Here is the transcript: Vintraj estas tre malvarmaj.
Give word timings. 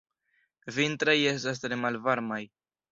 Vintraj 0.79 1.17
estas 1.35 1.65
tre 1.67 1.81
malvarmaj. 1.87 2.45